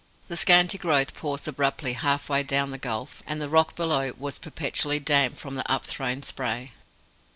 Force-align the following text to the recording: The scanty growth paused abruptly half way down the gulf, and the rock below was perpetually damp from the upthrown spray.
The 0.29 0.35
scanty 0.35 0.79
growth 0.79 1.13
paused 1.13 1.47
abruptly 1.47 1.93
half 1.93 2.27
way 2.27 2.41
down 2.41 2.71
the 2.71 2.79
gulf, 2.79 3.21
and 3.27 3.39
the 3.39 3.49
rock 3.51 3.75
below 3.75 4.11
was 4.17 4.39
perpetually 4.39 4.97
damp 4.97 5.37
from 5.37 5.53
the 5.53 5.71
upthrown 5.71 6.23
spray. 6.23 6.71